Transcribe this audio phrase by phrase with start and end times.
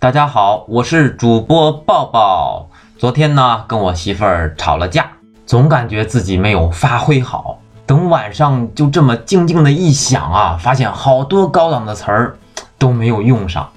[0.00, 2.70] 大家好，我是主播抱抱。
[2.96, 5.06] 昨天呢，跟我媳妇儿吵了架，
[5.44, 7.60] 总感觉自己没有发挥好。
[7.84, 12.38] 等晚上就这么静静的一想啊，发现好多高档的词儿
[12.78, 13.70] 都没有用上。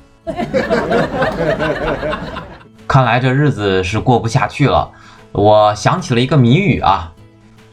[2.87, 4.90] 看来这日子是过不下去了。
[5.33, 7.12] 我想起了一个谜语啊，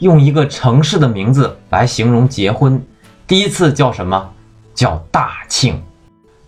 [0.01, 2.85] 用一个城市的名字来形容结婚，
[3.29, 4.29] 第一次叫什么？
[4.75, 5.81] 叫大庆。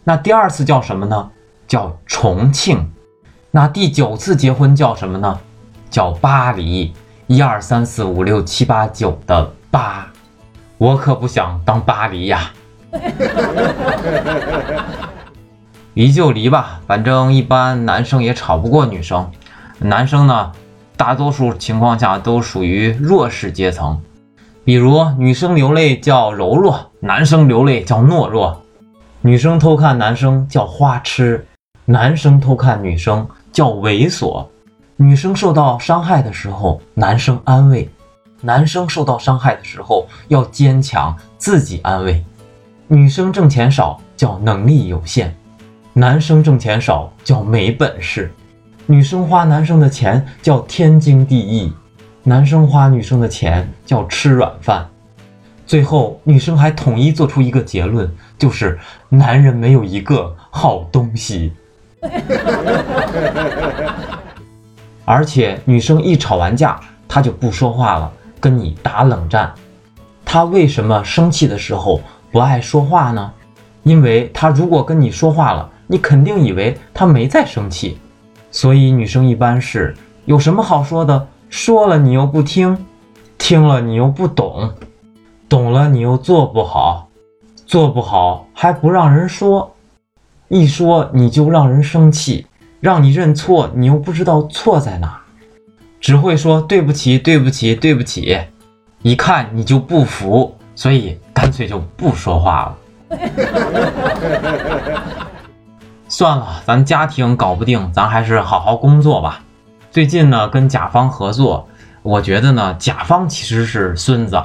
[0.02, 1.30] 那第二次叫什么呢？
[1.72, 2.86] 叫重庆。
[3.50, 5.38] 那第九次结婚叫什么呢？
[5.88, 6.92] 叫巴黎。
[7.28, 10.06] 一二三四五六七八九的巴，
[10.76, 12.52] 我可不想当巴黎呀。
[15.94, 19.30] 离就离吧，反正一般男生也吵不过女生。
[19.78, 20.52] 男生呢，
[20.94, 23.98] 大多数情况下都属于弱势阶层。
[24.62, 28.60] 比如女生流泪叫柔弱，男生流泪叫懦弱。
[29.22, 31.46] 女生偷看男生叫花痴，
[31.84, 34.46] 男生偷看女生叫猥琐。
[34.96, 37.88] 女生受到伤害的时候，男生安慰；
[38.40, 42.24] 男生受到伤害的时候要坚强，自己安慰。
[42.86, 45.34] 女生挣钱少叫能力有限，
[45.92, 48.32] 男生挣钱少叫没本事。
[48.86, 51.72] 女生花男生的钱叫天经地义，
[52.22, 54.86] 男生花女生的钱叫吃软饭。
[55.66, 58.08] 最后，女生还统一做出一个结论，
[58.38, 61.52] 就是男人没有一个好东西。
[65.04, 69.52] 而且，女生一吵完架，她就不说话了，跟你打冷战。
[70.24, 73.32] 她为什么生气的时候不爱说话呢？
[73.82, 77.98] 因为她如果跟你说话了，你肯定以为她没在生气。
[78.50, 82.86] 所以，女生一般是有什么好说的，说了你又不听，
[83.38, 84.72] 听了你又不懂。
[85.48, 87.08] 懂了你又做不好，
[87.66, 89.74] 做不好还不让人说，
[90.52, 92.46] 一说你就让人生气，
[92.78, 95.18] 让你认错你又不知道错在哪，
[95.98, 98.38] 只会说对不起对不起对不起，
[99.00, 102.76] 一看你就不服，所以干脆就不说话了。
[106.06, 109.42] 算了，咱家庭搞不定，咱还是好好工作吧。
[109.90, 111.66] 最近呢，跟甲方合作，
[112.02, 114.38] 我觉得呢，甲方其实是孙子。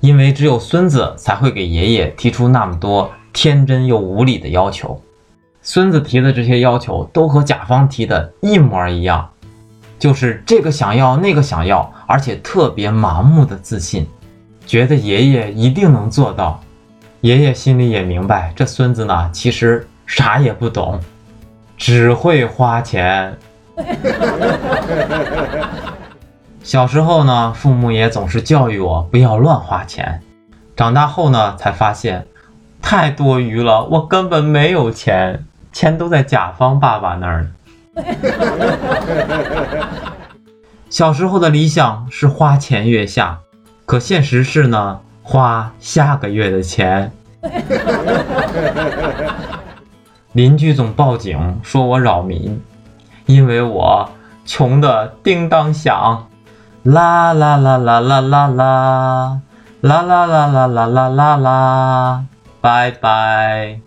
[0.00, 4.98] 因为只有孙子才会给爷爷提出那么多天真又无理的要求，
[5.68, 9.28] 孙子提的这些要求都和甲方提的一模一样，
[9.98, 14.06] 就是这个想要那个想要，而且特别盲目的自信，
[14.64, 16.62] 觉得爷爷一定能做到。
[17.22, 21.00] 爷爷心里也明白，这孙子呢其实啥也不懂，
[21.76, 23.36] 只会花钱。
[26.62, 30.22] 小时候呢，父母也总是教育我不要乱花钱。
[30.76, 32.24] 长大后呢，才发现
[32.80, 35.44] 太多余了，我根本没有钱，
[35.76, 37.46] 钱都在甲方爸爸那儿。
[40.88, 43.40] 小时候的理想是花前月下，
[43.84, 47.12] 可现实是呢，花下个月的钱。
[50.32, 52.58] 邻居总报警说我扰民，
[53.26, 54.08] 因为我
[54.46, 56.26] 穷的叮当响。
[56.84, 59.40] 啦啦啦啦啦啦啦，
[59.82, 62.24] 啦啦啦啦啦啦啦啦，
[62.62, 63.85] 拜拜。